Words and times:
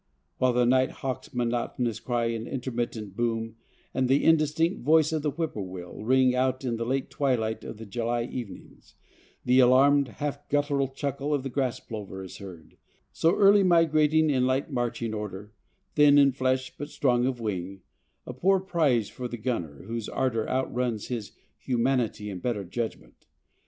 While 0.39 0.53
the 0.53 0.65
nighthawk's 0.65 1.31
monotonous 1.31 1.99
cry 1.99 2.25
and 2.31 2.47
intermittent 2.47 3.15
boom 3.15 3.57
and 3.93 4.09
the 4.09 4.25
indistinct 4.25 4.81
voice 4.81 5.11
of 5.11 5.21
the 5.21 5.29
whippoorwill 5.29 6.01
ring 6.03 6.33
out 6.33 6.65
in 6.65 6.77
the 6.77 6.87
late 6.87 7.11
twilight 7.11 7.63
of 7.63 7.77
the 7.77 7.85
July 7.85 8.23
evenings, 8.23 8.95
the 9.45 9.59
alarmed, 9.59 10.07
half 10.07 10.49
guttural 10.49 10.87
chuckle 10.87 11.35
of 11.35 11.43
the 11.43 11.51
grass 11.51 11.79
plover 11.79 12.23
is 12.23 12.37
heard, 12.39 12.77
so 13.11 13.35
early 13.37 13.61
migrating 13.61 14.31
in 14.31 14.47
light 14.47 14.71
marching 14.71 15.13
order, 15.13 15.53
thin 15.93 16.17
in 16.17 16.31
flesh 16.31 16.73
but 16.79 16.89
strong 16.89 17.27
of 17.27 17.39
wing, 17.39 17.81
a 18.25 18.33
poor 18.33 18.59
prize 18.59 19.07
for 19.07 19.27
the 19.27 19.37
gunner 19.37 19.83
whose 19.83 20.09
ardor 20.09 20.49
outruns 20.49 21.09
his 21.09 21.33
humanity 21.59 22.31
and 22.31 22.41
better 22.41 22.63
judgment. 22.63 23.27